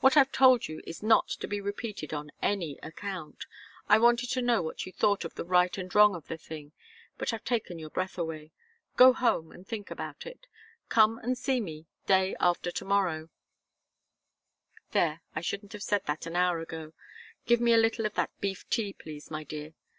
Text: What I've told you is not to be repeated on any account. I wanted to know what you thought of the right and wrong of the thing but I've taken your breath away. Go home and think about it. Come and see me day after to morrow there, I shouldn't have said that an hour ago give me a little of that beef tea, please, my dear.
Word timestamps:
What 0.00 0.16
I've 0.16 0.32
told 0.32 0.68
you 0.68 0.80
is 0.86 1.02
not 1.02 1.28
to 1.28 1.46
be 1.46 1.60
repeated 1.60 2.14
on 2.14 2.32
any 2.40 2.78
account. 2.82 3.44
I 3.90 3.98
wanted 3.98 4.30
to 4.30 4.40
know 4.40 4.62
what 4.62 4.86
you 4.86 4.90
thought 4.92 5.22
of 5.22 5.34
the 5.34 5.44
right 5.44 5.76
and 5.76 5.94
wrong 5.94 6.14
of 6.14 6.28
the 6.28 6.38
thing 6.38 6.72
but 7.18 7.34
I've 7.34 7.44
taken 7.44 7.78
your 7.78 7.90
breath 7.90 8.16
away. 8.16 8.52
Go 8.96 9.12
home 9.12 9.52
and 9.52 9.66
think 9.68 9.90
about 9.90 10.24
it. 10.24 10.46
Come 10.88 11.18
and 11.18 11.36
see 11.36 11.60
me 11.60 11.84
day 12.06 12.34
after 12.40 12.70
to 12.70 12.84
morrow 12.86 13.28
there, 14.92 15.20
I 15.34 15.42
shouldn't 15.42 15.74
have 15.74 15.82
said 15.82 16.06
that 16.06 16.24
an 16.24 16.36
hour 16.36 16.58
ago 16.60 16.94
give 17.44 17.60
me 17.60 17.74
a 17.74 17.76
little 17.76 18.06
of 18.06 18.14
that 18.14 18.30
beef 18.40 18.66
tea, 18.70 18.94
please, 18.94 19.30
my 19.30 19.44
dear. 19.44 19.74